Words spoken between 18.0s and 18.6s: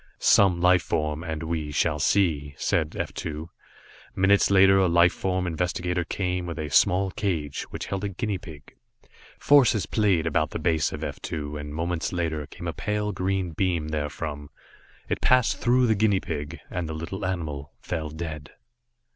dead.